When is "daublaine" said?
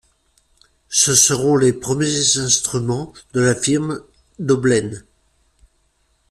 4.39-5.05